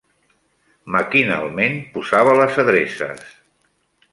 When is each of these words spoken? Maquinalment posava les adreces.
Maquinalment 0.95 1.77
posava 1.99 2.33
les 2.41 2.57
adreces. 2.65 3.25